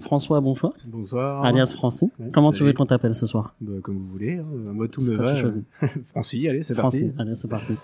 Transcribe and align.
François 0.00 0.40
Bonchois, 0.40 0.74
Bonsoir. 0.86 1.44
alias 1.44 1.72
Francis. 1.74 2.08
Ouais, 2.18 2.30
Comment 2.32 2.50
tu 2.50 2.64
veux 2.64 2.72
qu'on 2.72 2.86
t'appelle 2.86 3.14
ce 3.14 3.26
soir 3.26 3.54
Bah, 3.60 3.72
comme 3.82 3.96
vous 3.98 4.08
voulez. 4.08 4.38
hein. 4.38 4.44
Moi, 4.72 4.88
tout 4.88 5.00
me 5.00 5.14
va. 5.14 5.34
Francis, 6.06 6.48
allez, 6.48 6.62
c'est 6.62 6.74
Francis, 6.74 7.02
parti. 7.02 7.14
allez, 7.22 7.34
c'est 7.36 7.48
parti. 7.48 7.74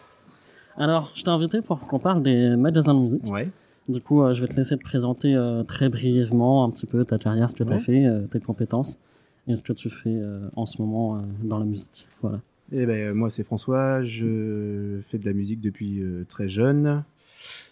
Alors, 0.77 1.13
je 1.15 1.23
t'ai 1.23 1.29
invité 1.31 1.61
pour 1.63 1.79
qu'on 1.81 1.99
parle 2.01 2.23
des 2.23 2.57
magasins 2.57 2.95
de 2.95 3.01
musique. 3.01 3.25
Ouais. 3.25 3.49
Du 3.89 4.01
coup, 4.01 4.23
euh, 4.23 4.35
je 4.35 4.41
vais 4.43 4.49
te 4.49 4.57
laisser 4.57 4.77
te 4.77 4.83
présenter 4.83 5.35
euh, 5.35 5.63
très 5.63 5.89
brièvement 5.89 6.65
un 6.65 6.71
petit 6.71 6.87
peu 6.87 7.05
ta 7.05 7.19
carrière, 7.19 7.49
ce 7.49 7.55
que 7.55 7.65
tu 7.65 7.73
as 7.73 7.79
fait, 7.79 8.05
euh, 8.07 8.27
tes 8.27 8.41
compétences 8.41 8.99
et 9.47 9.57
ce 9.57 9.63
que 9.63 9.73
tu 9.73 9.89
fais 9.91 10.17
en 10.55 10.67
ce 10.67 10.81
moment 10.83 11.23
dans 11.43 11.59
la 11.59 11.65
musique. 11.65 12.07
Voilà. 12.23 12.41
Eh 12.73 12.87
ben, 12.87 13.15
moi, 13.15 13.31
c'est 13.31 13.43
François. 13.43 14.03
Je 14.05 15.01
fais 15.05 15.19
de 15.19 15.25
la 15.27 15.33
musique 15.33 15.61
depuis 15.61 16.03
très 16.29 16.47
jeune. 16.47 17.03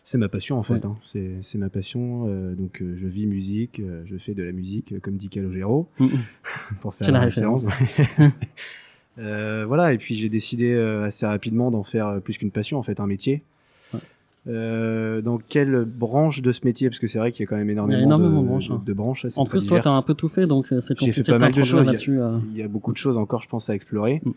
C'est 0.05 0.17
ma 0.19 0.29
passion, 0.29 0.59
en 0.59 0.63
fait. 0.63 0.75
Ouais. 0.75 0.81
hein. 0.87 0.97
C'est 1.43 1.59
ma 1.59 1.69
passion. 1.69 2.25
euh, 2.29 2.55
donc, 2.55 2.81
euh, 2.81 2.95
je 2.97 3.07
vis 3.07 3.27
musique. 3.27 3.81
euh, 3.81 4.03
je 4.07 4.17
fais 4.17 4.33
de 4.35 4.43
la 4.43 4.53
musique, 4.53 4.99
comme 5.01 5.17
dit 5.17 5.29
Calogero, 5.29 5.87
Mhm. 6.01 6.09
pour 6.81 6.95
faire 6.95 7.11
la 7.13 7.21
référence. 7.21 7.67
Voilà. 9.17 9.93
Et 9.93 9.99
puis, 9.99 10.15
j'ai 10.15 10.29
décidé 10.29 10.75
assez 11.05 11.27
rapidement 11.27 11.71
d'en 11.71 11.83
faire 11.83 12.21
plus 12.23 12.39
qu'une 12.39 12.51
passion, 12.51 12.79
en 12.79 12.83
fait, 12.83 13.01
un 13.01 13.07
métier. 13.07 13.43
Ouais. 13.93 14.01
Dans 15.23 15.39
quelle 15.39 15.85
branche 15.85 16.41
de 16.41 16.53
ce 16.53 16.61
métier? 16.65 16.89
Parce 16.89 17.01
que 17.01 17.07
c'est 17.07 17.19
vrai 17.19 17.33
qu'il 17.33 17.45
y 17.45 17.47
a 17.47 17.51
quand 17.51 17.57
même 17.57 17.69
énormément, 17.71 18.01
énormément 18.01 18.41
de, 18.41 18.45
de 18.45 18.49
branches, 18.49 18.71
hein. 18.71 18.83
de 18.87 18.93
branches. 18.93 19.27
En 19.37 19.45
plus, 19.45 19.61
toi, 19.67 19.79
divers. 19.79 19.83
t'as 19.83 19.91
un 19.91 20.03
peu 20.03 20.15
tout 20.15 20.29
fait, 20.29 20.47
donc 20.47 20.67
c'est 20.69 20.81
J'ai 20.81 20.95
compliqué 20.95 21.13
fait 21.13 21.23
pas 21.25 21.33
de 21.33 21.39
mal 21.39 21.53
de 21.53 21.63
choses. 21.65 21.69
Il 21.71 21.75
y 21.77 21.81
a- 21.81 21.85
là-dessus. 21.93 22.19
Il 22.53 22.57
y 22.57 22.63
a 22.63 22.69
beaucoup 22.69 22.93
de 22.93 22.97
choses 22.97 23.17
encore, 23.17 23.43
je 23.43 23.49
pense, 23.49 23.69
à 23.69 23.75
explorer. 23.75 24.23
Mhm. 24.25 24.33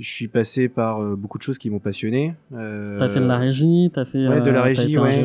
Je 0.00 0.08
suis 0.10 0.28
passé 0.28 0.68
par 0.68 1.00
euh, 1.02 1.14
beaucoup 1.14 1.36
de 1.36 1.42
choses 1.42 1.58
qui 1.58 1.68
m'ont 1.68 1.78
passionné. 1.78 2.34
Euh, 2.54 2.98
T'as 2.98 3.08
fait 3.10 3.20
de 3.20 3.26
la 3.26 3.36
régie, 3.36 3.90
t'as 3.92 4.06
fait 4.06 4.26
ouais, 4.26 4.40
de 4.40 4.50
la 4.50 4.60
euh, 4.60 4.62
régie, 4.62 4.98
ouais. 4.98 5.22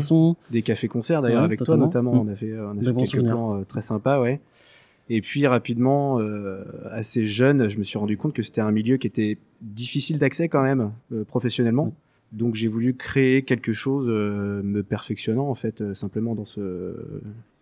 Des 0.51 0.61
cafés-concerts 0.61 1.21
d'ailleurs 1.21 1.39
Ouais, 1.39 1.45
avec 1.45 1.59
totalement. 1.59 1.87
toi 1.89 2.01
notamment. 2.01 2.21
On 2.21 2.27
a 2.27 2.35
fait, 2.35 2.53
on 2.59 2.71
a 2.71 2.79
fait 2.81 2.93
quelques 2.93 3.07
souvenirs. 3.07 3.31
plans 3.31 3.59
euh, 3.59 3.63
très 3.63 3.81
sympas, 3.81 4.19
ouais. 4.21 4.41
Et 5.09 5.21
puis 5.21 5.47
rapidement, 5.47 6.19
euh, 6.19 6.63
assez 6.91 7.25
jeune, 7.25 7.69
je 7.69 7.77
me 7.79 7.83
suis 7.83 7.97
rendu 7.97 8.17
compte 8.17 8.33
que 8.33 8.43
c'était 8.43 8.61
un 8.61 8.71
milieu 8.71 8.97
qui 8.97 9.07
était 9.07 9.37
difficile 9.61 10.17
d'accès 10.17 10.49
quand 10.49 10.63
même 10.63 10.91
euh, 11.13 11.23
professionnellement. 11.23 11.93
Donc 12.31 12.55
j'ai 12.55 12.67
voulu 12.67 12.95
créer 12.95 13.43
quelque 13.43 13.71
chose, 13.71 14.07
euh, 14.09 14.61
me 14.63 14.83
perfectionnant 14.83 15.47
en 15.47 15.55
fait, 15.55 15.79
euh, 15.79 15.93
simplement 15.93 16.35
dans 16.35 16.45
ce, 16.45 16.95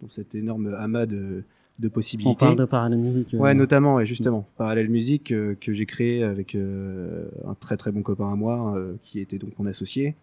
dans 0.02 0.10
cet 0.10 0.34
énorme 0.36 0.74
amas 0.74 1.06
de, 1.06 1.44
de 1.80 1.88
possibilités. 1.88 2.30
On 2.32 2.36
parle 2.36 2.56
de 2.58 2.66
parallèle 2.66 3.00
musique. 3.00 3.34
euh, 3.34 3.38
Ouais, 3.40 3.54
notamment, 3.54 4.00
et 4.00 4.06
justement, 4.06 4.48
Parallèle 4.58 4.90
Musique 4.90 5.32
euh, 5.32 5.56
que 5.60 5.74
j'ai 5.74 5.86
créé 5.86 6.24
avec 6.24 6.56
euh, 6.56 7.26
un 7.48 7.56
très 7.56 7.78
très 7.78 7.92
bon 7.92 8.02
copain 8.04 8.32
à 8.32 8.36
moi 8.36 8.76
euh, 8.78 8.94
qui 9.04 9.20
était 9.20 9.38
donc 9.40 9.52
mon 9.58 9.66
associé 9.66 10.16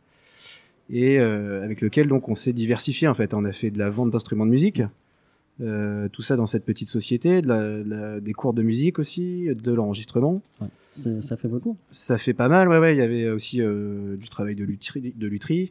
et 0.93 1.19
avec 1.19 1.83
lequel 1.83 2.09
donc 2.09 2.29
on 2.29 2.35
s'est 2.35 2.53
diversifié 2.53 3.07
en 3.07 3.15
fait. 3.15 3.33
On 3.33 3.45
a 3.45 3.53
fait 3.53 3.71
de 3.71 3.79
la 3.79 3.91
vente 3.91 4.11
d'instruments 4.11 4.45
de 4.47 4.51
musique, 4.51 4.83
tout 5.59 6.23
ça 6.23 6.35
dans 6.37 6.47
cette 6.47 6.65
petite 6.65 6.89
société, 6.89 7.43
de 7.43 7.47
la, 7.49 7.61
de 7.79 7.89
la- 7.89 8.21
des 8.21 8.33
cours 8.33 8.55
de 8.55 8.63
musique 8.63 8.99
aussi, 8.99 9.47
de 9.55 9.73
l'enregistrement. 9.73 10.43
ouais, 10.61 11.21
ça 11.21 11.37
fait 11.37 11.47
beaucoup. 11.47 11.77
Ça 11.93 12.19
fait 12.19 12.33
pas 12.35 12.49
mal, 12.49 12.69
ouais, 12.69 12.79
ouais. 12.79 12.95
Il 12.97 12.99
y 12.99 13.03
avait 13.03 13.29
aussi 13.31 13.59
du 13.59 14.29
travail 14.29 14.57
de 14.57 14.65
lutherie, 14.65 15.15
de 15.17 15.27
lutherie. 15.29 15.71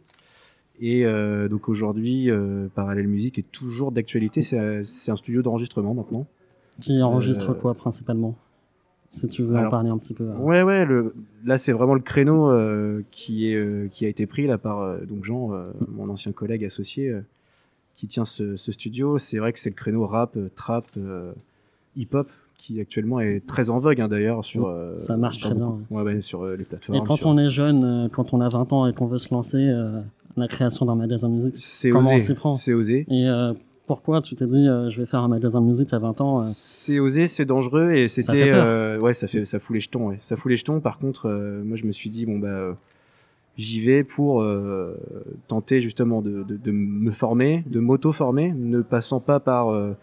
Et 0.81 1.05
euh, 1.05 1.49
donc 1.49 1.67
aujourd'hui, 1.69 2.29
euh, 2.31 2.67
Parallèle 2.73 3.07
Musique 3.07 3.37
est 3.37 3.51
toujours 3.51 3.91
d'actualité. 3.91 4.41
C'est 4.41 4.83
c'est 4.85 5.11
un 5.11 5.15
studio 5.17 5.41
d'enregistrement 5.41 5.93
maintenant. 5.93 6.25
Qui 6.79 7.01
enregistre 7.03 7.51
Euh, 7.51 7.53
quoi 7.55 7.73
principalement? 7.73 8.35
Si 9.09 9.27
tu 9.27 9.43
veux 9.43 9.57
en 9.57 9.69
parler 9.69 9.89
un 9.89 9.97
petit 9.97 10.13
peu. 10.13 10.23
euh. 10.29 10.35
Ouais, 10.37 10.61
ouais. 10.61 10.85
Le, 10.85 11.13
là, 11.43 11.57
c'est 11.57 11.71
vraiment 11.73 11.95
le 11.95 11.99
créneau 12.01 12.49
euh, 12.51 13.01
qui 13.11 13.51
est 13.51 13.89
qui 13.91 14.05
a 14.05 14.07
été 14.07 14.25
pris 14.27 14.47
là 14.47 14.57
par 14.57 14.99
donc 15.05 15.23
Jean, 15.25 15.51
euh, 15.53 15.65
mon 15.89 16.07
ancien 16.09 16.31
collègue 16.31 16.63
associé, 16.63 17.13
qui 17.97 18.07
tient 18.07 18.25
ce, 18.25 18.55
ce 18.55 18.71
studio. 18.71 19.17
C'est 19.17 19.39
vrai 19.39 19.51
que 19.51 19.59
c'est 19.59 19.71
le 19.71 19.75
créneau 19.75 20.05
rap, 20.07 20.37
trap, 20.55 20.85
hip-hop 21.97 22.29
qui 22.57 22.79
actuellement 22.79 23.19
est 23.19 23.45
très 23.45 23.69
en 23.69 23.79
vogue 23.79 23.99
hein, 23.99 24.07
d'ailleurs 24.09 24.45
sur. 24.45 24.67
euh, 24.67 24.97
ça 24.97 25.17
marche 25.17 25.39
très 25.39 25.55
bien, 25.55 25.79
Ouais, 25.89 26.03
ouais, 26.03 26.21
sur 26.21 26.43
euh, 26.43 26.55
les 26.55 26.63
plateformes. 26.65 26.99
Et 26.99 27.03
quand 27.07 27.15
sur- 27.15 27.27
on 27.27 27.37
est 27.37 27.49
jeune, 27.49 27.83
euh, 27.83 28.09
quand 28.09 28.33
on 28.33 28.41
a 28.41 28.49
20 28.49 28.71
ans 28.73 28.85
et 28.85 28.93
qu'on 28.93 29.05
veut 29.07 29.17
se 29.17 29.33
lancer, 29.33 29.57
la 30.39 30.47
création 30.47 30.85
d'un 30.85 30.95
magasin 30.95 31.29
musique. 31.29 31.55
c'est 31.57 31.89
comment 31.89 32.11
on 32.11 32.19
s'y 32.19 32.33
prend 32.33 32.55
C'est 32.55 32.73
osé. 32.73 33.05
Et 33.09 33.27
euh, 33.27 33.53
pourquoi 33.87 34.21
tu 34.21 34.35
t'es 34.35 34.47
dit, 34.47 34.67
euh, 34.67 34.89
je 34.89 34.99
vais 34.99 35.05
faire 35.05 35.21
un 35.21 35.27
magasin 35.27 35.61
musique 35.61 35.93
à 35.93 35.99
20 35.99 36.21
ans 36.21 36.41
euh, 36.41 36.43
C'est 36.53 36.99
osé, 36.99 37.27
c'est 37.27 37.45
dangereux 37.45 37.91
et 37.91 38.07
Ça 38.07 38.21
c'était 38.21 38.97
ouais, 38.97 39.13
ça 39.13 39.27
fait 39.27 39.45
ça 39.45 39.59
fout 39.59 39.73
les 39.73 39.79
jetons, 39.79 40.09
ouais. 40.09 40.19
Ça 40.21 40.35
fout 40.35 40.49
les 40.49 40.57
jetons. 40.57 40.79
Par 40.79 40.97
contre, 40.97 41.29
moi 41.63 41.77
je 41.77 41.85
me 41.85 41.91
suis 41.91 42.09
dit 42.09 42.25
bon 42.25 42.39
bah 42.39 42.75
j'y 43.59 43.81
vais 43.81 44.03
pour 44.05 44.41
euh, 44.41 44.95
tenter 45.47 45.81
justement 45.81 46.21
de, 46.21 46.43
de, 46.43 46.55
de 46.55 46.71
me 46.71 47.11
former, 47.11 47.63
de 47.67 47.79
m'auto-former, 47.79 48.53
ne 48.53 48.81
passant 48.81 49.19
pas 49.19 49.41
par 49.41 49.69
euh, 49.69 49.93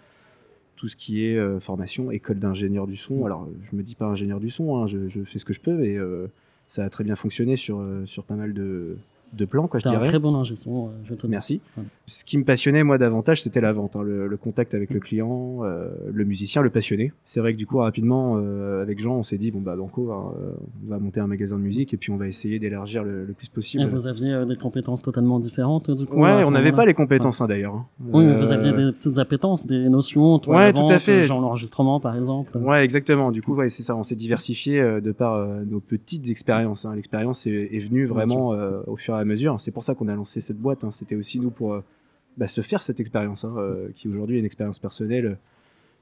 tout 0.77 0.89
ce 0.89 0.95
qui 0.97 1.25
est 1.25 1.37
euh, 1.39 1.59
formation, 1.59 2.11
école 2.11 2.39
d'ingénieur 2.39 2.87
du 2.87 2.97
son. 2.97 3.25
Alors 3.25 3.49
je 3.71 3.75
me 3.75 3.83
dis 3.83 3.95
pas 3.95 4.05
ingénieur 4.07 4.41
du 4.41 4.51
son, 4.51 4.77
hein, 4.77 4.87
je, 4.87 5.09
je 5.09 5.23
fais 5.25 5.39
ce 5.39 5.47
que 5.47 5.55
je 5.55 5.61
peux 5.61 5.71
euh, 5.71 6.27
ça 6.69 6.85
a 6.85 6.91
très 6.91 7.03
bien 7.03 7.17
fonctionné 7.17 7.57
sur 7.57 7.83
sur 8.05 8.25
pas 8.25 8.35
mal 8.35 8.53
de 8.53 8.99
de 9.33 9.45
plans 9.45 9.67
quoi 9.67 9.81
je 9.81 9.85
T'es 9.85 9.91
un 9.91 9.99
dirais. 9.99 10.09
très 10.09 10.19
bon 10.19 10.35
ingé 10.35 10.57
son, 10.57 10.87
euh, 10.87 10.91
je. 11.05 11.15
Merci. 11.27 11.61
Ouais. 11.77 11.83
Ce 12.07 12.25
qui 12.25 12.39
me 12.39 12.45
passionnait 12.45 12.85
moi 12.85 12.99
davantage, 12.99 13.43
c'était 13.43 13.61
la 13.61 13.73
vente, 13.73 13.97
hein, 13.97 14.03
le, 14.03 14.27
le 14.29 14.37
contact 14.37 14.73
avec 14.75 14.91
le 14.91 15.01
client, 15.01 15.59
euh, 15.65 15.89
le 16.13 16.25
musicien, 16.25 16.63
le 16.63 16.71
passionné. 16.71 17.13
C'est 17.25 17.41
vrai 17.41 17.53
que 17.53 17.59
du 17.59 17.67
coup 17.67 17.79
rapidement 17.79 18.37
euh, 18.39 18.83
avec 18.83 19.01
Jean, 19.01 19.17
on 19.17 19.23
s'est 19.23 19.39
dit 19.39 19.51
bon 19.51 19.61
bah 19.61 19.75
Banco, 19.77 20.11
hein, 20.13 20.33
euh, 20.41 20.53
on 20.87 20.91
va 20.91 20.99
monter 20.99 21.21
un 21.21 21.27
magasin 21.27 21.57
de 21.59 21.63
musique 21.63 21.93
et 21.93 21.97
puis 21.97 22.11
on 22.13 22.17
va 22.17 22.29
essayer 22.29 22.59
d'élargir 22.59 23.03
le, 23.03 23.25
le 23.25 23.33
plus 23.33 23.49
possible. 23.49 23.83
Et 23.83 23.87
vous 23.87 24.07
aviez 24.07 24.33
euh, 24.33 24.45
des 24.45 24.57
compétences 24.57 25.03
totalement 25.03 25.39
différentes, 25.41 25.91
du 25.91 26.07
coup 26.07 26.17
Ouais, 26.23 26.43
on 26.47 26.51
n'avait 26.53 26.73
pas 26.73 26.87
les 26.87 26.95
compétences 26.95 27.41
hein, 27.41 27.47
d'ailleurs. 27.49 27.75
hein. 27.75 27.87
Oui, 28.13 28.25
mais 28.25 28.37
vous 28.37 28.53
Euh, 28.53 28.55
aviez 28.57 28.73
des 28.73 28.93
petites 28.93 29.19
appétences, 29.19 29.67
des 29.67 29.89
notions, 29.89 30.39
toi, 30.39 30.57
Ouais, 30.57 30.67
la 30.67 30.73
tout 30.73 30.79
à 30.79 30.83
vente, 30.83 30.99
fait. 31.01 31.23
genre 31.23 31.41
l'enregistrement, 31.41 31.99
par 32.01 32.17
exemple. 32.17 32.57
Ouais, 32.59 32.85
exactement. 32.85 33.33
Du 33.33 33.43
coup, 33.43 33.55
ouais, 33.55 33.69
c'est 33.71 33.83
ça. 33.83 33.97
On 33.97 34.05
s'est 34.05 34.15
diversifié 34.15 34.81
de 35.01 35.13
par 35.13 35.45
nos 35.67 35.81
petites 35.81 36.29
expériences. 36.29 36.85
hein. 36.85 36.95
L'expérience 36.95 37.47
est, 37.47 37.69
est 37.73 37.81
venue 37.81 38.07
vraiment 38.07 38.55
au 38.87 38.97
fur 38.97 39.15
et 39.15 39.16
à 39.19 39.25
mesure. 39.25 39.61
C'est 39.61 39.71
pour 39.71 39.85
ça 39.85 39.95
qu'on 39.95 40.09
a 40.09 40.15
lancé 40.15 40.41
cette 40.41 40.59
boîte. 40.59 40.85
hein. 40.85 40.91
C'était 40.93 41.17
aussi 41.17 41.41
nous 41.41 41.51
pour 41.51 41.75
euh, 41.75 41.81
bah, 42.37 42.47
se 42.49 42.61
faire 42.61 42.83
cette 42.83 43.01
expérience, 43.01 43.45
hein, 43.45 43.55
euh, 43.59 43.89
qui 43.95 44.09
aujourd'hui 44.09 44.37
est 44.37 44.41
une 44.41 44.45
expérience 44.47 44.79
personnelle, 44.79 45.39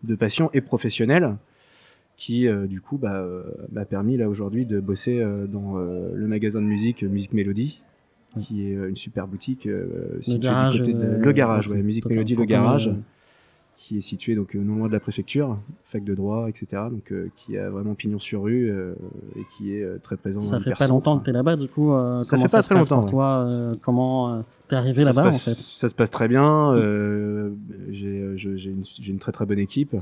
de 0.02 0.14
passion 0.14 0.50
et 0.52 0.60
professionnelle, 0.60 1.36
qui 2.16 2.46
euh, 2.46 2.66
du 2.66 2.80
coup 2.80 2.98
bah, 2.98 3.16
euh, 3.20 3.42
m'a 3.72 3.84
permis 3.84 4.16
là 4.16 4.28
aujourd'hui 4.28 4.66
de 4.66 4.80
bosser 4.80 5.20
euh, 5.20 5.46
dans 5.46 5.78
euh, 5.78 6.10
le 6.14 6.26
magasin 6.26 6.60
de 6.60 6.66
musique 6.66 7.02
euh, 7.02 7.08
Musique 7.08 7.32
Mélodie. 7.32 7.80
Qui 8.40 8.66
est 8.68 8.74
euh, 8.74 8.88
une 8.88 8.96
super 8.96 9.28
boutique 9.28 9.64
euh, 9.66 10.14
Le 10.16 10.22
située 10.22 10.38
garage. 10.40 10.72
du 10.74 10.78
côté 10.80 10.92
de 10.92 10.98
euh, 11.04 11.18
le 11.18 11.32
garage, 11.32 11.68
ouais, 11.68 11.80
Musique. 11.82 12.04
Mélodie, 12.06 12.34
le 12.34 12.42
est, 12.42 12.46
garage 12.46 12.88
euh, 12.88 12.94
qui 13.76 13.98
est 13.98 14.00
situé 14.00 14.34
donc 14.34 14.54
euh, 14.56 14.60
non 14.60 14.76
loin 14.76 14.88
de 14.88 14.92
la 14.92 15.00
préfecture, 15.00 15.58
fac 15.84 16.02
de 16.04 16.14
droit, 16.14 16.48
etc. 16.48 16.82
Donc 16.90 17.12
euh, 17.12 17.28
qui 17.36 17.58
a 17.58 17.68
vraiment 17.70 17.94
pignon 17.94 18.18
sur 18.18 18.44
rue 18.44 18.70
euh, 18.70 18.94
et 19.36 19.42
qui 19.56 19.74
est 19.74 19.98
très 20.02 20.16
présent. 20.16 20.40
Ça 20.40 20.60
fait 20.60 20.74
pas 20.74 20.86
longtemps 20.88 21.18
que 21.18 21.24
t'es 21.24 21.32
là-bas, 21.32 21.56
du 21.56 21.68
coup, 21.68 21.92
euh, 21.92 22.22
Ça 22.22 22.30
comment 22.30 22.42
fait 22.42 22.48
ça 22.48 22.58
pas 22.58 22.62
se 22.62 22.66
très 22.68 22.74
passe 22.76 22.90
longtemps, 22.90 23.00
pour 23.02 23.10
toi 23.10 23.46
Comment 23.82 24.42
t'es 24.68 24.76
arrivé 24.76 25.04
là-bas, 25.04 25.28
en 25.28 25.32
fait? 25.32 25.54
Ça 25.54 25.88
se 25.88 25.94
passe 25.94 26.10
très 26.10 26.28
bien. 26.28 26.74
j'ai 27.90 28.70
une, 28.70 28.84
j'ai 28.84 29.10
une 29.12 29.18
très 29.18 29.32
très 29.32 29.46
bonne 29.46 29.58
équipe. 29.58 29.94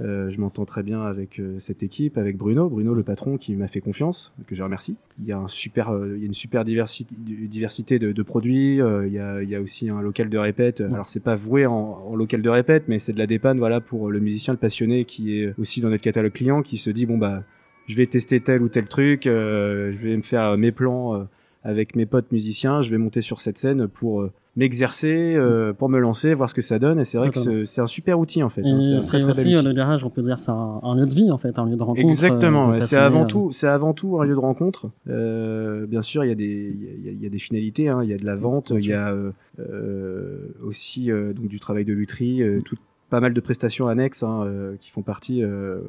Euh, 0.00 0.30
je 0.30 0.40
m'entends 0.40 0.64
très 0.64 0.82
bien 0.82 1.02
avec 1.02 1.38
euh, 1.38 1.60
cette 1.60 1.82
équipe, 1.82 2.16
avec 2.16 2.38
Bruno, 2.38 2.68
Bruno 2.70 2.94
le 2.94 3.02
patron 3.02 3.36
qui 3.36 3.54
m'a 3.56 3.68
fait 3.68 3.82
confiance, 3.82 4.32
que 4.46 4.54
je 4.54 4.62
remercie. 4.62 4.96
Il 5.20 5.26
y 5.26 5.32
a 5.32 5.38
un 5.38 5.48
super, 5.48 5.90
euh, 5.90 6.14
il 6.16 6.20
y 6.20 6.24
a 6.24 6.26
une 6.26 6.32
super 6.34 6.64
diversi- 6.64 7.06
diversité 7.10 7.98
de, 7.98 8.10
de 8.12 8.22
produits. 8.22 8.80
euh, 8.80 9.06
il, 9.06 9.12
y 9.12 9.18
a, 9.18 9.42
il 9.42 9.50
y 9.50 9.54
a 9.54 9.60
aussi 9.60 9.90
un 9.90 10.00
local 10.00 10.30
de 10.30 10.38
répète. 10.38 10.80
Alors 10.80 11.10
c'est 11.10 11.22
pas 11.22 11.36
voué 11.36 11.66
en, 11.66 11.74
en 11.74 12.16
local 12.16 12.40
de 12.40 12.48
répète, 12.48 12.84
mais 12.88 12.98
c'est 12.98 13.12
de 13.12 13.18
la 13.18 13.26
dépanne, 13.26 13.58
voilà, 13.58 13.80
pour 13.82 14.10
le 14.10 14.18
musicien, 14.18 14.54
le 14.54 14.58
passionné 14.58 15.04
qui 15.04 15.38
est 15.38 15.52
aussi 15.58 15.82
dans 15.82 15.90
notre 15.90 16.02
catalogue 16.02 16.32
client, 16.32 16.62
qui 16.62 16.78
se 16.78 16.88
dit 16.88 17.04
bon 17.04 17.18
bah, 17.18 17.42
je 17.86 17.94
vais 17.94 18.06
tester 18.06 18.40
tel 18.40 18.62
ou 18.62 18.68
tel 18.68 18.86
truc, 18.86 19.26
euh, 19.26 19.92
je 19.92 19.98
vais 20.06 20.16
me 20.16 20.22
faire 20.22 20.56
mes 20.56 20.72
plans 20.72 21.16
euh, 21.16 21.24
avec 21.64 21.94
mes 21.96 22.06
potes 22.06 22.30
musiciens, 22.32 22.82
je 22.82 22.90
vais 22.90 22.98
monter 22.98 23.20
sur 23.22 23.40
cette 23.40 23.56
scène 23.58 23.86
pour 23.88 24.22
euh, 24.22 24.32
m'exercer, 24.56 25.34
euh, 25.36 25.72
pour 25.72 25.88
me 25.88 25.98
lancer, 26.00 26.34
voir 26.34 26.50
ce 26.50 26.54
que 26.54 26.60
ça 26.62 26.78
donne. 26.78 26.98
Et 26.98 27.04
c'est 27.04 27.18
vrai 27.18 27.28
que 27.28 27.34
Totalement. 27.34 27.60
c'est 27.60 27.66
c'est 27.74 27.80
un 27.80 27.86
super 27.86 28.18
outil 28.18 28.42
en 28.42 28.48
fait. 28.48 28.62
hein, 28.62 28.80
c'est 29.00 29.06
très, 29.06 29.20
très 29.20 29.30
aussi 29.30 29.54
euh, 29.56 29.62
le 29.62 29.72
garage, 29.72 30.04
on 30.04 30.10
peut 30.10 30.22
dire, 30.22 30.36
c'est 30.38 30.50
un, 30.50 30.80
un 30.82 30.96
lieu 30.96 31.06
de 31.06 31.14
vie 31.14 31.30
en 31.30 31.38
fait, 31.38 31.58
un 31.58 31.66
lieu 31.66 31.76
de 31.76 31.82
rencontre. 31.82 32.00
Exactement, 32.06 32.70
euh, 32.70 32.72
ouais, 32.78 32.80
c'est 32.82 32.96
avant 32.96 33.24
tout, 33.26 33.52
c'est 33.52 33.68
avant 33.68 33.92
tout 33.94 34.20
un 34.20 34.24
lieu 34.24 34.34
de 34.34 34.38
rencontre. 34.40 34.90
Bien 35.06 36.02
sûr, 36.02 36.24
il 36.24 36.28
y 36.28 36.32
a 36.32 36.34
des, 36.34 36.74
il 36.74 36.82
y 36.84 36.88
a- 36.88 36.92
il 36.98 37.04
y, 37.04 37.08
a- 37.08 37.12
il 37.12 37.22
y 37.22 37.26
a 37.26 37.30
des 37.30 37.38
finalités, 37.38 37.88
hein, 37.88 38.02
il 38.02 38.10
y 38.10 38.14
a 38.14 38.18
de 38.18 38.24
la 38.26 38.36
vente, 38.36 38.72
il 38.76 38.86
y 38.86 38.92
a 38.92 39.14
aussi 40.62 41.10
donc 41.10 41.46
du 41.48 41.60
travail 41.60 41.84
de 41.84 41.92
lutherie, 41.92 42.42
tout, 42.64 42.76
pas 43.10 43.20
mal 43.20 43.34
de 43.34 43.40
prestations 43.40 43.88
annexes 43.88 44.22
hein, 44.22 44.46
qui 44.80 44.90
font 44.90 45.02
partie 45.02 45.40
de 45.42 45.82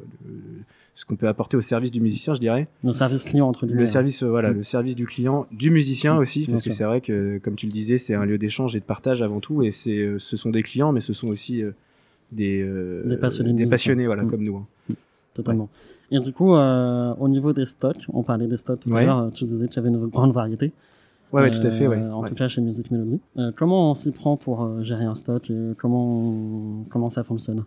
ce 0.96 1.04
qu'on 1.04 1.16
peut 1.16 1.26
apporter 1.28 1.56
au 1.56 1.60
service 1.60 1.90
du 1.90 2.00
musicien, 2.00 2.34
je 2.34 2.40
dirais. 2.40 2.68
Le 2.84 2.92
service 2.92 3.24
client 3.24 3.48
entre 3.48 3.66
guillemets. 3.66 3.80
Le 3.82 3.86
service, 3.86 4.22
euh, 4.22 4.28
voilà, 4.28 4.50
Mm. 4.52 4.56
le 4.56 4.62
service 4.62 4.94
du 4.96 5.06
client, 5.06 5.46
du 5.50 5.70
musicien 5.70 6.14
Mm, 6.14 6.18
aussi, 6.18 6.38
bien 6.44 6.52
parce 6.54 6.64
que 6.64 6.70
c'est 6.72 6.84
vrai 6.84 7.00
que, 7.00 7.38
comme 7.38 7.56
tu 7.56 7.66
le 7.66 7.72
disais, 7.72 7.98
c'est 7.98 8.14
un 8.14 8.24
lieu 8.24 8.38
d'échange 8.38 8.76
et 8.76 8.80
de 8.80 8.84
partage 8.84 9.20
avant 9.22 9.40
tout, 9.40 9.62
et 9.62 9.72
c'est, 9.72 9.96
euh, 9.98 10.18
ce 10.18 10.36
sont 10.36 10.50
des 10.50 10.62
clients, 10.62 10.92
mais 10.92 11.00
ce 11.00 11.12
sont 11.12 11.26
aussi 11.28 11.62
euh, 11.62 11.72
des, 12.32 12.62
Des 13.06 13.16
passionnés 13.16 13.52
de 13.52 13.58
des 13.58 13.66
passionnés, 13.70 14.06
voilà, 14.06 14.22
Mm. 14.22 14.30
comme 14.30 14.42
nous. 14.44 14.56
hein. 14.56 14.66
Totalement. 15.34 15.68
Et 16.12 16.20
du 16.20 16.32
coup, 16.32 16.52
au 16.54 17.28
niveau 17.28 17.52
des 17.52 17.64
stocks, 17.66 18.06
on 18.12 18.22
parlait 18.22 18.46
des 18.46 18.56
stocks 18.56 18.78
tout 18.80 18.94
à 18.94 19.02
l'heure, 19.02 19.32
tu 19.32 19.44
disais 19.44 19.66
que 19.66 19.72
tu 19.72 19.78
avais 19.80 19.88
une 19.88 20.06
grande 20.06 20.32
variété. 20.32 20.72
Ouais, 21.32 21.42
ouais, 21.42 21.50
tout 21.50 21.66
à 21.66 21.72
fait, 21.72 21.88
ouais. 21.88 21.98
En 22.00 22.22
tout 22.22 22.36
cas 22.36 22.46
chez 22.46 22.60
Music 22.60 22.92
Melody. 22.92 23.18
Comment 23.56 23.90
on 23.90 23.94
s'y 23.94 24.12
prend 24.12 24.36
pour 24.36 24.80
gérer 24.84 25.04
un 25.04 25.16
stock 25.16 25.50
et 25.50 25.72
comment 25.76 26.84
comment 26.88 27.08
ça 27.08 27.24
fonctionne? 27.24 27.64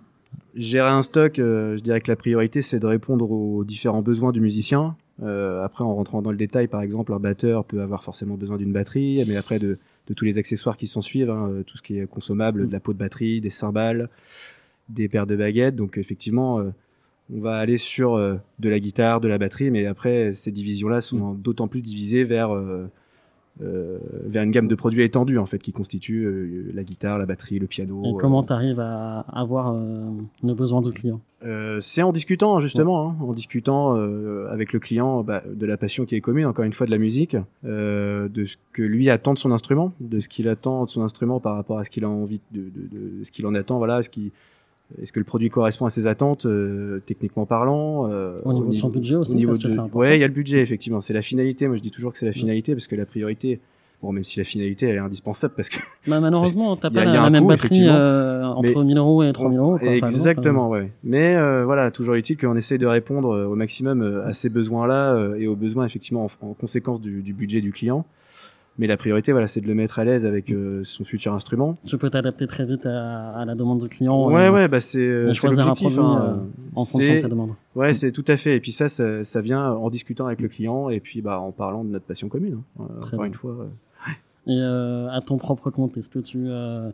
Gérer 0.55 0.89
un 0.89 1.03
stock, 1.03 1.37
euh, 1.39 1.77
je 1.77 1.83
dirais 1.83 2.01
que 2.01 2.09
la 2.09 2.15
priorité, 2.15 2.61
c'est 2.61 2.79
de 2.79 2.87
répondre 2.87 3.29
aux 3.29 3.63
différents 3.63 4.01
besoins 4.01 4.31
du 4.31 4.41
musicien. 4.41 4.95
Euh, 5.23 5.63
après, 5.63 5.83
en 5.83 5.95
rentrant 5.95 6.21
dans 6.21 6.31
le 6.31 6.37
détail, 6.37 6.67
par 6.67 6.81
exemple, 6.81 7.13
un 7.13 7.19
batteur 7.19 7.65
peut 7.65 7.81
avoir 7.81 8.03
forcément 8.03 8.35
besoin 8.35 8.57
d'une 8.57 8.71
batterie, 8.71 9.23
mais 9.27 9.35
après 9.35 9.59
de, 9.59 9.77
de 10.07 10.13
tous 10.13 10.25
les 10.25 10.37
accessoires 10.37 10.77
qui 10.77 10.87
s'en 10.87 11.01
suivent, 11.01 11.29
hein, 11.29 11.49
euh, 11.49 11.63
tout 11.63 11.77
ce 11.77 11.81
qui 11.81 11.99
est 11.99 12.07
consommable, 12.07 12.67
de 12.67 12.73
la 12.73 12.79
peau 12.79 12.93
de 12.93 12.97
batterie, 12.97 13.41
des 13.41 13.49
cymbales, 13.49 14.09
des 14.89 15.07
paires 15.07 15.27
de 15.27 15.35
baguettes. 15.35 15.75
Donc 15.75 15.97
effectivement, 15.97 16.59
euh, 16.59 16.71
on 17.33 17.39
va 17.39 17.57
aller 17.57 17.77
sur 17.77 18.17
de 18.17 18.69
la 18.69 18.79
guitare, 18.79 19.19
de 19.19 19.27
la 19.27 19.37
batterie, 19.37 19.69
mais 19.69 19.85
après, 19.85 20.33
ces 20.33 20.51
divisions-là 20.51 21.01
sont 21.01 21.33
d'autant 21.33 21.67
plus 21.67 21.81
divisées 21.81 22.23
vers... 22.23 22.49
euh, 23.62 23.98
vers 24.25 24.44
une 24.44 24.51
gamme 24.51 24.68
de 24.68 24.75
produits 24.75 25.04
étendue 25.04 25.38
en 25.38 25.45
fait 25.45 25.59
qui 25.59 25.71
constitue 25.71 26.25
euh, 26.25 26.71
la 26.74 26.83
guitare, 26.83 27.18
la 27.18 27.25
batterie, 27.25 27.59
le 27.59 27.68
piano. 27.68 28.01
Et 28.06 28.09
euh, 28.09 28.18
comment 28.19 28.44
tu 28.44 28.54
arrives 28.54 28.80
à 28.80 29.21
avoir 29.31 29.74
euh, 29.74 30.09
le 30.44 30.54
besoin 30.54 30.81
du 30.81 30.92
client 30.92 31.19
euh, 31.45 31.81
c'est 31.81 32.01
en 32.01 32.12
discutant 32.12 32.59
justement, 32.62 33.09
hein, 33.12 33.15
en 33.21 33.31
discutant 33.31 33.95
euh, 33.95 34.48
avec 34.51 34.74
le 34.74 34.80
client 34.80 35.21
bah, 35.24 35.44
de 35.54 35.65
la 35.68 35.77
passion 35.77 36.06
qui 36.06 36.15
est 36.15 36.21
commune, 36.21 36.48
encore 36.48 36.65
une 36.65 36.74
fois 36.74 36.88
de 36.88 36.92
la 36.92 36.98
musique, 36.98 37.38
euh, 37.63 38.27
de 38.27 38.45
ce 38.45 38.56
que 38.74 38.81
lui 38.81 39.09
attend 39.12 39.36
de 39.36 39.39
son 39.39 39.51
instrument, 39.51 39.94
de 40.01 40.19
ce 40.19 40.30
qu'il 40.30 40.48
attend 40.50 40.86
de 40.86 40.89
son 40.89 41.04
instrument 41.04 41.39
par 41.39 41.56
rapport 41.56 41.77
à 41.77 41.83
ce 41.83 41.92
qu'il 41.92 42.04
a 42.06 42.09
envie 42.09 42.39
de, 42.51 42.62
de, 42.62 42.65
de- 42.92 43.19
de 43.19 43.24
ce 43.24 43.31
qu'il 43.31 43.45
en 43.45 43.54
attend, 43.54 43.77
voilà, 43.77 44.01
ce 44.01 44.09
qui 44.09 44.31
est-ce 45.01 45.11
que 45.11 45.19
le 45.19 45.25
produit 45.25 45.49
correspond 45.49 45.85
à 45.85 45.89
ses 45.89 46.05
attentes 46.07 46.45
euh, 46.45 46.99
techniquement 47.05 47.45
parlant 47.45 48.09
euh, 48.09 48.39
Au 48.45 48.53
niveau 48.53 48.69
de 48.69 48.73
son 48.75 48.89
budget 48.89 49.15
aussi, 49.15 49.45
parce 49.45 49.59
que 49.59 49.67
c'est 49.67 49.79
important. 49.79 49.99
ouais 49.99 50.17
il 50.17 50.21
y 50.21 50.23
a 50.23 50.27
le 50.27 50.33
budget 50.33 50.59
effectivement 50.61 51.01
c'est 51.01 51.13
la 51.13 51.21
finalité 51.21 51.67
moi 51.67 51.75
je 51.77 51.81
dis 51.81 51.91
toujours 51.91 52.13
que 52.13 52.17
c'est 52.19 52.25
la 52.25 52.31
finalité 52.31 52.73
parce 52.73 52.87
que 52.87 52.95
la 52.95 53.05
priorité 53.05 53.59
bon 54.01 54.13
même 54.13 54.23
si 54.23 54.39
la 54.39 54.45
finalité 54.45 54.85
elle 54.87 54.95
est 54.95 54.99
indispensable 54.99 55.53
parce 55.57 55.67
que 55.69 55.77
Bah, 56.07 56.19
malheureusement, 56.21 56.77
t'as 56.77 56.89
il 56.89 56.95
y 56.95 56.99
a- 56.99 57.03
pas 57.03 57.11
la, 57.13 57.21
la 57.23 57.29
même 57.29 57.43
coût, 57.43 57.49
batterie 57.49 57.81
euh, 57.85 58.45
entre 58.45 58.79
Mais- 58.79 58.85
1000 58.85 58.97
euros 58.97 59.23
et 59.23 59.33
3000 59.33 59.57
euros. 59.59 59.77
quoi. 59.77 59.87
Exactement, 59.93 60.69
ouais. 60.69 60.89
Mais 61.03 61.35
euh, 61.35 61.65
voilà, 61.65 61.91
toujours 61.91 62.15
est-il 62.15 62.37
qu'on 62.37 62.55
essaie 62.55 62.77
de 62.77 62.85
répondre 62.85 63.33
euh, 63.35 63.45
au 63.45 63.55
maximum 63.55 64.01
euh, 64.01 64.25
à 64.25 64.33
ces 64.33 64.47
besoins-là 64.49 65.13
euh, 65.15 65.35
et 65.35 65.47
aux 65.47 65.55
besoins 65.57 65.85
effectivement 65.85 66.25
en, 66.41 66.47
en 66.47 66.53
conséquence 66.53 67.01
du, 67.01 67.21
du 67.23 67.33
budget 67.33 67.59
du 67.59 67.71
client. 67.73 68.05
Mais 68.79 68.85
la 68.88 68.95
priorité, 68.97 69.31
voilà, 69.31 69.47
c'est 69.47 69.59
de 69.62 69.68
le 69.68 69.74
mettre 69.74 69.97
à 69.97 70.03
l'aise 70.03 70.24
avec 70.24 70.51
euh, 70.51 70.83
son 70.83 71.03
futur 71.03 71.33
instrument. 71.33 71.77
Tu 71.85 71.97
peux 71.97 72.09
t'adapter 72.12 72.45
très 72.45 72.63
vite 72.63 72.85
à, 72.85 73.31
à 73.31 73.44
la 73.45 73.56
demande 73.56 73.79
du 73.79 73.89
client. 73.89 74.27
ouais, 74.27 74.47
euh, 74.47 74.51
ouais, 74.51 74.68
bah 74.68 74.79
c'est 74.79 75.00
euh, 75.00 75.25
et 75.25 75.27
c'est 75.29 75.33
choisir 75.33 75.68
un 75.68 75.74
produit 75.74 75.97
hein. 76.00 76.38
euh, 76.38 76.59
en 76.75 76.85
fonction 76.85 77.13
de 77.13 77.18
sa 77.18 77.27
demande. 77.27 77.51
Ouais, 77.75 77.94
c'est 77.94 78.12
tout 78.12 78.25
à 78.27 78.38
fait. 78.38 78.56
Et 78.56 78.59
puis 78.59 78.71
ça, 78.71 78.88
ça, 78.88 79.24
ça 79.24 79.41
vient 79.41 79.71
en 79.71 79.89
discutant 79.89 80.27
avec 80.27 80.41
le 80.41 80.47
client 80.47 80.89
et 80.89 81.00
puis 81.00 81.21
bah 81.24 81.39
en 81.39 81.51
parlant 81.51 81.83
de 81.83 81.89
notre 81.89 82.06
passion 82.06 82.29
commune. 82.29 82.62
hein. 82.79 82.83
Très 83.01 83.15
encore 83.15 83.19
bien. 83.21 83.25
une 83.27 83.33
fois. 83.33 83.51
euh. 83.51 83.65
Et 84.50 84.59
euh, 84.62 85.09
à 85.09 85.21
ton 85.21 85.38
propre 85.38 85.71
compte, 85.71 85.97
est-ce 85.97 86.09
que 86.09 86.19
tu, 86.19 86.45
euh, 86.47 86.89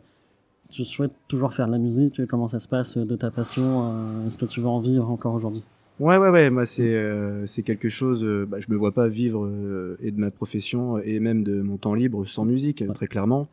tu 0.70 0.84
souhaites 0.84 1.12
toujours 1.28 1.52
faire 1.52 1.66
de 1.66 1.72
la 1.72 1.78
musique? 1.78 2.26
Comment 2.26 2.48
ça 2.48 2.58
se 2.60 2.66
passe 2.68 2.96
de 2.96 3.14
ta 3.16 3.30
passion? 3.30 4.24
Est-ce 4.26 4.38
que 4.38 4.46
tu 4.46 4.60
veux 4.60 4.66
en 4.68 4.80
vivre 4.80 5.08
encore 5.10 5.34
aujourd'hui? 5.34 5.62
Ouais, 6.00 6.16
ouais, 6.16 6.28
ouais. 6.28 6.50
Moi, 6.50 6.66
c'est 6.66 6.82
euh, 6.94 7.46
c'est 7.46 7.62
quelque 7.62 7.88
chose. 7.88 8.24
euh, 8.24 8.46
bah, 8.48 8.58
je 8.60 8.66
me 8.70 8.76
vois 8.76 8.92
pas 8.92 9.06
vivre 9.08 9.46
euh, 9.46 9.96
et 10.02 10.10
de 10.10 10.18
ma 10.18 10.30
profession 10.30 10.98
et 10.98 11.20
même 11.20 11.44
de 11.44 11.62
mon 11.62 11.76
temps 11.76 11.94
libre 11.94 12.24
sans 12.26 12.44
musique, 12.44 12.82
euh, 12.82 12.92
très 12.92 13.06
clairement. 13.06 13.46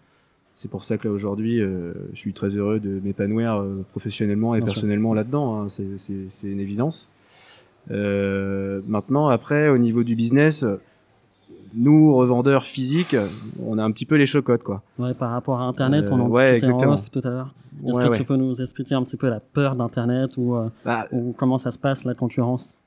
C'est 0.56 0.70
pour 0.70 0.84
ça 0.84 0.98
que 0.98 1.08
là 1.08 1.14
aujourd'hui, 1.14 1.62
euh, 1.62 1.94
je 2.14 2.20
suis 2.20 2.34
très 2.34 2.50
heureux 2.50 2.80
de 2.80 3.00
m'épanouir 3.04 3.56
euh, 3.62 3.84
professionnellement 3.92 4.56
et 4.56 4.60
Bien 4.60 4.66
personnellement 4.66 5.14
là-dedans. 5.14 5.62
hein. 5.62 5.70
C'est- 5.70 5.98
C'est 6.00 6.16
c'est 6.30 6.48
une 6.48 6.60
évidence. 6.60 7.10
Euh, 7.90 8.82
maintenant, 8.88 9.28
après, 9.28 9.70
au 9.70 9.78
niveau 9.78 10.04
du 10.04 10.16
business, 10.16 10.64
nous 11.74 12.14
revendeurs 12.16 12.66
physiques, 12.66 13.16
on 13.62 13.78
a 13.78 13.84
un 13.84 13.92
petit 13.92 14.06
peu 14.06 14.16
les 14.16 14.26
chocottes, 14.26 14.64
quoi. 14.64 14.84
Ouais, 15.00 15.14
par 15.14 15.32
rapport 15.32 15.62
à 15.62 15.66
Internet, 15.66 16.06
Euh, 16.08 16.14
on 16.14 16.20
en 16.22 16.30
ouais, 16.30 16.54
discutait 16.58 16.74
en 16.86 16.94
off 16.94 17.10
tout 17.10 17.22
à 17.24 17.30
l'heure. 17.30 17.54
Est-ce 17.88 17.98
Ouais, 17.98 18.04
que 18.06 18.10
ouais. 18.10 18.18
tu 18.18 18.24
peux 18.26 18.36
nous 18.36 18.62
expliquer 18.62 18.96
un 18.96 19.04
petit 19.04 19.18
peu 19.18 19.30
la 19.30 19.40
peur 19.40 19.76
d'Internet 19.76 20.36
ou, 20.38 20.56
euh, 20.56 20.68
Bah, 20.84 21.08
ou 21.12 21.34
comment 21.38 21.58
ça 21.58 21.72
se 21.72 21.80
passe, 21.80 22.04
la 22.04 22.14
concurrence? 22.14 22.78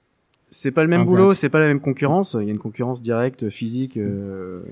C'est 0.51 0.71
pas 0.71 0.83
le 0.83 0.89
même 0.89 1.05
boulot, 1.05 1.35
c'est 1.35 1.49
pas 1.49 1.59
la 1.59 1.67
même 1.67 1.81
concurrence. 1.81 2.37
Il 2.39 2.45
y 2.47 2.49
a 2.49 2.53
une 2.53 2.59
concurrence 2.59 3.03
directe, 3.03 3.49
physique, 3.49 3.97
euh, 3.97 4.63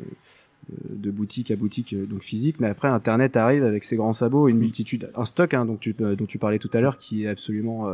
de 0.91 1.11
boutique 1.11 1.50
à 1.50 1.56
boutique, 1.56 1.94
donc 2.09 2.23
physique. 2.23 2.61
Mais 2.61 2.69
après, 2.69 2.87
Internet 2.89 3.37
arrive 3.37 3.65
avec 3.65 3.83
ses 3.83 3.97
grands 3.97 4.12
sabots, 4.12 4.47
une 4.47 4.59
multitude, 4.59 5.11
un 5.17 5.25
stock 5.25 5.55
hein, 5.55 5.65
donc 5.65 5.81
tu, 5.81 5.93
dont 5.94 6.27
tu 6.27 6.39
parlais 6.39 6.59
tout 6.61 6.71
à 6.73 6.81
l'heure, 6.81 6.99
qui 6.99 7.25
est 7.25 7.29
absolument 7.29 7.89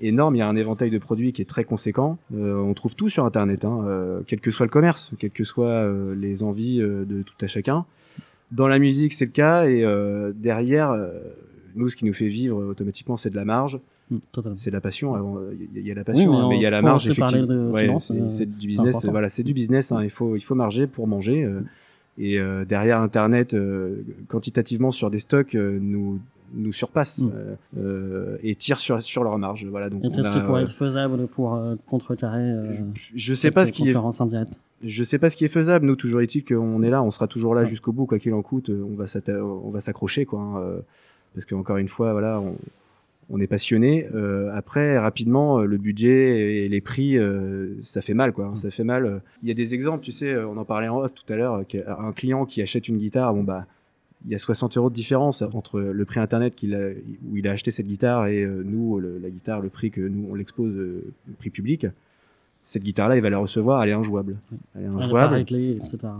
énorme. 0.00 0.36
Il 0.36 0.38
y 0.38 0.42
a 0.42 0.48
un 0.48 0.56
éventail 0.56 0.90
de 0.90 0.98
produits 0.98 1.32
qui 1.32 1.42
est 1.42 1.46
très 1.46 1.64
conséquent. 1.64 2.18
Euh, 2.34 2.56
on 2.56 2.74
trouve 2.74 2.94
tout 2.96 3.08
sur 3.08 3.24
Internet, 3.24 3.64
hein, 3.64 3.80
euh, 3.86 4.20
quel 4.26 4.40
que 4.40 4.50
soit 4.50 4.66
le 4.66 4.70
commerce, 4.70 5.10
quelles 5.18 5.30
que 5.30 5.44
soient 5.44 5.66
euh, 5.68 6.14
les 6.14 6.42
envies 6.42 6.80
euh, 6.80 7.04
de 7.04 7.22
tout 7.22 7.34
à 7.40 7.46
chacun. 7.46 7.84
Dans 8.52 8.68
la 8.68 8.78
musique, 8.78 9.12
c'est 9.12 9.26
le 9.26 9.30
cas. 9.32 9.66
Et 9.66 9.84
euh, 9.84 10.32
derrière, 10.34 10.90
euh, 10.90 11.10
nous, 11.76 11.88
ce 11.88 11.96
qui 11.96 12.04
nous 12.04 12.14
fait 12.14 12.28
vivre 12.28 12.56
automatiquement, 12.64 13.16
c'est 13.16 13.30
de 13.30 13.36
la 13.36 13.44
marge. 13.44 13.78
Totalement. 14.32 14.56
C'est 14.58 14.70
de 14.70 14.74
la 14.74 14.80
passion. 14.80 15.14
Avant, 15.14 15.38
il 15.76 15.86
y, 15.86 15.90
a- 15.90 15.94
la 15.94 16.02
passion, 16.02 16.30
Oui, 16.30 16.36
mais 16.36 16.42
hein, 16.42 16.46
mais 16.48 16.56
il 16.56 16.62
y 16.62 16.66
a 16.66 16.70
la 16.70 16.80
marge. 16.80 17.10
effectivement. 17.10 17.70
Ouais, 17.72 17.94
c'est- 17.98 18.46
du 18.46 18.66
business. 18.68 19.04
Voilà, 19.04 19.28
c'est 19.28 19.42
du 19.42 19.52
business. 19.52 19.92
hein, 19.92 20.02
il 20.02 20.08
faut, 20.10 20.34
il 20.36 20.40
faut 20.40 20.54
marger 20.54 20.86
pour 20.86 21.06
manger. 21.06 21.44
euh, 21.44 21.60
et 22.20 22.40
euh, 22.40 22.64
derrière 22.64 23.00
Internet, 23.00 23.52
euh, 23.54 24.02
quantitativement 24.28 24.90
sur 24.92 25.10
des 25.10 25.18
stocks, 25.20 25.54
euh, 25.54 25.78
nous 25.80 26.18
nous 26.54 26.72
surpassent 26.72 27.18
Mm. 27.18 27.30
euh, 27.34 27.54
euh, 27.78 28.36
et 28.42 28.54
tirent 28.54 28.78
sur 28.78 29.02
sur 29.02 29.24
leur 29.24 29.38
marge. 29.38 29.66
Voilà. 29.66 29.90
Donc 29.90 30.04
Et 30.04 30.10
qu'est-ce 30.10 30.30
qui 30.30 30.40
pourrait 30.40 30.60
euh, 30.60 30.64
être 30.64 30.72
faisable 30.72 31.26
pour 31.28 31.60
contrecarrer 31.86 32.54
je, 32.94 33.10
je 33.14 33.34
sais 33.34 33.50
pas 33.50 33.64
ce 33.66 33.72
qui 33.72 33.88
est 33.88 33.96
indirecte 33.96 34.58
je 34.84 35.02
sais 35.02 35.18
pas 35.18 35.28
ce 35.28 35.34
qui 35.34 35.44
est 35.44 35.48
faisable. 35.48 35.86
Nous, 35.86 35.96
toujours 35.96 36.20
est-il 36.20 36.44
qu'on 36.44 36.82
est 36.84 36.90
là, 36.90 37.02
on 37.02 37.10
sera 37.10 37.26
toujours 37.26 37.52
là 37.54 37.64
jusqu'au 37.64 37.90
bout, 37.90 38.06
quoi 38.06 38.20
qu'il 38.20 38.32
en 38.32 38.42
coûte. 38.42 38.70
On 38.70 38.94
va 38.94 39.06
on 39.42 39.70
va 39.70 39.80
s'accrocher, 39.80 40.24
quoi. 40.24 40.40
hein, 40.40 40.82
parce 41.34 41.44
que 41.46 41.56
encore 41.56 41.78
une 41.78 41.88
fois, 41.88 42.12
voilà, 42.12 42.40
on, 42.40 42.54
on 43.28 43.40
est 43.40 43.48
passionné. 43.48 44.06
Euh, 44.14 44.50
après, 44.54 44.96
rapidement, 44.96 45.62
le 45.62 45.76
budget 45.78 46.64
et 46.64 46.68
les 46.68 46.80
prix, 46.80 47.18
euh, 47.18 47.74
ça 47.82 48.02
fait 48.02 48.14
mal, 48.14 48.32
quoi. 48.32 48.46
hein, 48.46 48.54
Ça 48.54 48.70
fait 48.70 48.84
mal. 48.84 49.20
Il 49.42 49.48
y 49.48 49.50
a 49.50 49.54
des 49.54 49.74
exemples, 49.74 50.04
tu 50.04 50.12
sais, 50.12 50.36
on 50.44 50.56
en 50.56 50.64
parlait 50.64 50.86
en 50.88 50.98
off 51.00 51.12
tout 51.12 51.30
à 51.32 51.36
l'heure. 51.36 51.60
Un 51.98 52.12
client 52.12 52.44
qui 52.46 52.62
achète 52.62 52.86
une 52.86 52.98
guitare, 52.98 53.34
bon 53.34 53.42
bah. 53.42 53.66
Il 54.24 54.32
y 54.32 54.34
a 54.34 54.38
60 54.38 54.76
euros 54.76 54.90
de 54.90 54.94
différence 54.94 55.42
entre 55.42 55.80
le 55.80 56.04
prix 56.04 56.18
internet 56.20 56.54
qu'il 56.56 56.74
a, 56.74 56.88
où 57.30 57.36
il 57.36 57.46
a 57.46 57.52
acheté 57.52 57.70
cette 57.70 57.86
guitare 57.86 58.26
et 58.26 58.42
euh, 58.42 58.62
nous, 58.64 58.98
le- 58.98 59.18
la 59.18 59.30
guitare, 59.30 59.60
le 59.60 59.68
prix 59.68 59.90
que 59.90 60.00
nous 60.00 60.26
on 60.30 60.34
l'expose, 60.34 60.74
euh, 60.76 61.04
le 61.28 61.34
prix 61.34 61.50
public. 61.50 61.86
Cette 62.64 62.82
guitare-là, 62.82 63.16
il 63.16 63.22
va 63.22 63.30
la 63.30 63.38
recevoir, 63.38 63.82
elle 63.82 63.88
est 63.90 63.92
injouable. 63.94 64.36
Elle 64.74 64.82
est 64.84 64.88
injouable. 65.04 65.34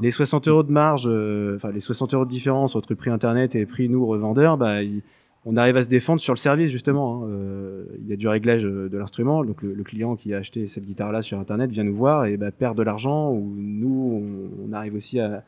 Les 0.01 0.11
60 0.11 0.49
euros 0.49 0.63
de 0.63 0.71
marge, 0.73 1.07
euh, 1.09 1.57
enfin 1.57 1.71
les 1.73 1.81
60 1.81 2.15
euros 2.15 2.25
de 2.25 2.31
différence 2.31 2.75
entre 2.77 2.87
le 2.91 2.97
prix 2.97 3.11
internet 3.11 3.55
et 3.55 3.61
le 3.61 3.67
prix 3.67 3.89
nous 3.89 4.07
revendeurs, 4.07 4.57
bah, 4.57 4.83
il- 4.83 5.03
on 5.45 5.57
arrive 5.57 5.77
à 5.77 5.83
se 5.83 5.89
défendre 5.89 6.21
sur 6.21 6.33
le 6.35 6.39
service 6.39 6.71
justement. 6.71 7.23
hein. 7.25 7.29
Euh, 7.29 7.85
il 8.01 8.09
y 8.09 8.13
a 8.13 8.17
du 8.17 8.29
réglage 8.29 8.65
euh, 8.65 8.89
de 8.89 8.97
l'instrument, 8.97 9.45
donc 9.45 9.61
le, 9.63 9.75
le 9.75 9.83
client 9.85 10.15
qui 10.17 10.33
a 10.35 10.39
acheté 10.39 10.69
cette 10.69 10.85
guitare-là 10.85 11.23
sur 11.23 11.39
internet 11.39 11.71
vient 11.71 11.85
nous 11.85 11.95
voir 11.97 12.27
et 12.27 12.37
bah, 12.37 12.51
perd 12.51 12.77
de 12.79 12.83
l'argent. 12.83 13.31
Ou 13.33 13.55
nous, 13.57 14.23
on, 14.65 14.69
on 14.69 14.73
arrive 14.73 14.95
aussi 14.95 15.21
à, 15.21 15.43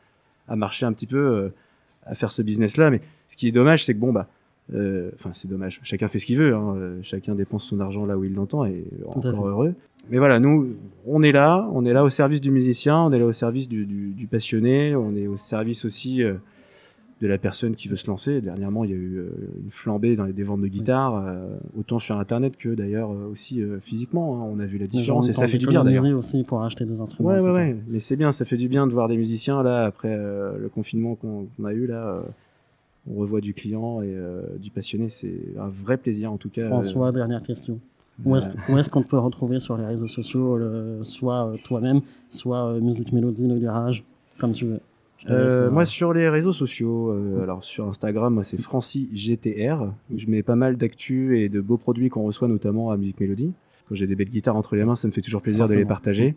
à 0.49 0.57
marcher 0.57 0.85
un 0.87 0.93
petit 0.93 1.07
peu, 1.07 1.17
euh, 1.19 1.49
à 2.11 2.15
faire 2.15 2.33
ce 2.33 2.43
business-là. 2.43 2.91
Mais 2.91 3.01
ce 3.29 3.37
qui 3.37 3.49
est 3.49 3.53
dommage, 3.53 3.85
c'est 3.85 3.95
que 3.95 3.99
bon 3.99 4.13
bah, 4.13 4.29
euh, 4.75 5.11
enfin 5.15 5.31
c'est 5.33 5.49
dommage. 5.49 5.81
Chacun 5.83 6.09
fait 6.09 6.19
ce 6.19 6.27
qu'il 6.27 6.37
veut, 6.37 6.55
hein. 6.55 6.75
Euh, 6.77 6.99
chacun 7.03 7.35
dépense 7.35 7.65
son 7.65 7.81
argent 7.81 8.05
là 8.05 8.19
où 8.19 8.25
il 8.25 8.35
l'entend 8.35 8.67
et 8.67 8.85
encore 9.07 9.47
heureux. 9.47 9.75
Mais 10.11 10.19
voilà, 10.19 10.41
nous, 10.41 10.77
on 11.07 11.23
est 11.23 11.33
là, 11.33 11.69
on 11.73 11.85
est 11.85 11.93
là 11.93 12.05
au 12.05 12.09
service 12.09 12.41
du 12.41 12.51
musicien, 12.51 12.99
on 12.99 13.13
est 13.13 13.19
là 13.19 13.27
au 13.27 13.33
service 13.33 13.69
du, 13.69 13.87
du, 13.87 14.13
du 14.13 14.27
passionné, 14.27 14.97
on 14.97 15.15
est 15.15 15.27
au 15.27 15.37
service 15.37 15.85
aussi 15.85 16.23
euh, 16.23 16.35
de 17.21 17.27
la 17.27 17.37
personne 17.39 17.75
qui 17.77 17.89
veut 17.89 17.97
se 17.97 18.07
lancer. 18.07 18.41
Dernièrement, 18.41 18.85
il 18.85 18.91
y 18.91 18.95
a 18.95 18.97
eu 18.97 19.17
euh, 19.19 19.29
une 19.65 19.71
flambée 19.71 20.17
dans 20.17 20.25
les 20.25 20.33
des 20.33 20.43
ventes 20.43 20.63
de 20.63 20.67
guitares, 20.69 21.17
euh, 21.27 21.49
autant 21.79 21.99
sur 21.99 22.19
Internet 22.19 22.57
que 22.57 22.71
d'ailleurs 22.71 23.11
euh, 23.13 23.31
aussi 23.31 23.63
physiquement. 23.83 24.37
hein. 24.43 24.49
On 24.51 24.59
a 24.59 24.65
vu 24.67 24.79
la 24.79 24.87
différence 24.87 25.29
et 25.29 25.33
ça 25.35 25.47
fait 25.47 25.59
du 25.59 25.67
bien 25.67 25.85
d'ailleurs. 25.85 26.19
aussi 26.19 26.45
pour 26.45 26.63
acheter 26.63 26.85
des 26.87 27.01
instruments. 27.01 27.29
Ouais, 27.31 27.41
ouais, 27.41 27.51
etc. 27.51 27.53
ouais. 27.53 27.77
Mais 27.89 28.01
c'est 28.01 28.17
bien, 28.17 28.33
ça 28.33 28.45
fait 28.45 28.57
du 28.57 28.69
bien 28.69 28.87
de 28.87 28.93
voir 28.93 29.09
des 29.09 29.17
musiciens 29.19 29.63
là 29.63 29.85
après 29.85 30.17
le 30.17 30.69
confinement 30.75 31.15
qu'on 31.15 31.47
a 31.65 31.73
eu 31.75 31.87
là. 31.87 32.23
on 33.11 33.15
revoit 33.15 33.41
du 33.41 33.53
client 33.55 34.03
et 34.03 34.07
euh, 34.15 34.43
du 34.59 34.71
passionné, 34.71 35.09
c'est 35.11 35.41
un 35.59 35.69
vrai 35.69 35.97
plaisir 35.99 36.33
en 36.33 36.37
tout 36.39 36.49
cas. 36.51 36.67
François, 36.69 37.13
dernière 37.13 37.43
question. 37.43 37.79
Où 38.25 38.37
est-ce 38.37 38.91
qu'on 38.91 39.03
te 39.03 39.09
peut 39.09 39.19
retrouver 39.19 39.59
sur 39.59 39.77
les 39.79 39.85
réseaux 39.87 40.07
sociaux, 40.09 40.57
le- 40.59 40.99
soit 41.03 41.47
euh, 41.49 41.57
toi-même, 41.65 42.01
soit 42.29 42.79
Musique 42.81 43.13
Mélodie, 43.13 43.47
le 43.49 43.59
garage, 43.59 44.05
comme 44.39 44.53
tu 44.53 44.67
veux? 44.67 44.81
Euh, 45.29 45.67
euh, 45.67 45.71
moi 45.71 45.85
sur 45.85 46.13
les 46.15 46.29
réseaux 46.29 46.53
sociaux, 46.53 47.11
euh, 47.11 47.43
alors 47.43 47.63
sur 47.63 47.87
Instagram, 47.89 48.33
moi 48.35 48.43
c'est 48.45 48.61
FrancyGTR. 48.61 49.93
Je 50.17 50.27
mets 50.29 50.43
pas 50.43 50.57
mal 50.57 50.77
d'actu 50.77 51.39
et 51.39 51.49
de 51.49 51.61
beaux 51.61 51.77
produits 51.77 52.09
qu'on 52.09 52.23
reçoit 52.23 52.49
notamment 52.49 52.91
à 52.91 52.97
Musique 52.97 53.21
Mélodie. 53.21 53.53
Quand 53.89 53.95
j'ai 53.95 54.07
des 54.07 54.15
belles 54.15 54.31
guitares 54.31 54.57
entre 54.57 54.77
les 54.77 54.85
mains, 54.85 54.97
ça 54.97 55.09
me 55.09 55.13
fait 55.13 55.21
toujours 55.21 55.43
plaisir 55.43 55.67
de 55.67 55.75
les 55.75 55.85
partager. 55.85 56.37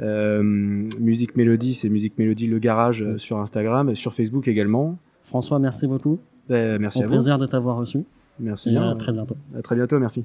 Euh, 0.00 0.42
Musique 0.42 1.36
Mélodie, 1.36 1.74
c'est 1.74 1.88
Musique 1.88 2.18
Mélodie 2.18 2.46
le 2.46 2.58
garage 2.58 3.02
euh, 3.02 3.18
sur 3.18 3.38
Instagram, 3.38 3.94
sur 3.94 4.14
Facebook 4.14 4.46
également. 4.48 4.98
François, 5.22 5.58
merci 5.58 5.86
beaucoup. 5.86 6.18
Ben, 6.48 6.78
merci 6.80 6.98
Au 6.98 7.02
à 7.02 7.06
vous. 7.06 7.12
plaisir 7.12 7.38
de 7.38 7.46
t'avoir 7.46 7.76
reçu. 7.76 8.04
Merci 8.40 8.68
Et 8.68 8.72
bien. 8.72 8.90
à 8.90 8.94
très 8.94 9.12
bientôt. 9.12 9.36
À 9.56 9.62
très 9.62 9.74
bientôt, 9.74 9.98
merci. 9.98 10.16